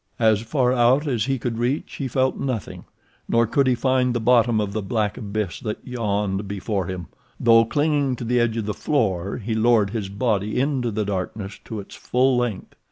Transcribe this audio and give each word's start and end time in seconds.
As 0.17 0.41
far 0.41 0.73
out 0.73 1.05
as 1.07 1.25
he 1.25 1.37
could 1.37 1.59
reach 1.59 1.97
he 1.97 2.07
felt 2.07 2.35
nothing, 2.35 2.85
nor 3.29 3.45
could 3.45 3.67
he 3.67 3.75
find 3.75 4.15
the 4.15 4.19
bottom 4.19 4.59
of 4.59 4.73
the 4.73 4.81
black 4.81 5.15
abyss 5.15 5.59
that 5.59 5.77
yawned 5.87 6.47
before 6.47 6.87
him, 6.87 7.05
though, 7.39 7.65
clinging 7.65 8.15
to 8.15 8.23
the 8.23 8.39
edge 8.39 8.57
of 8.57 8.65
the 8.65 8.73
floor, 8.73 9.37
he 9.37 9.53
lowered 9.53 9.91
his 9.91 10.09
body 10.09 10.59
into 10.59 10.89
the 10.89 11.05
darkness 11.05 11.59
to 11.65 11.79
its 11.79 11.93
full 11.93 12.35
length. 12.35 12.75